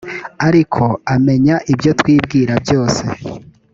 [0.47, 3.03] ariko amenya ibyo twibwira byose